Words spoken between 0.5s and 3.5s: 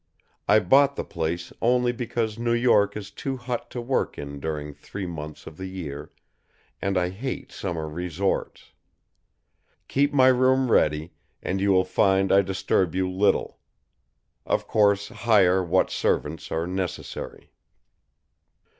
bought the place only because New York is too